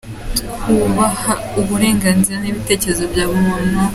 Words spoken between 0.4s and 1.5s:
Twubaha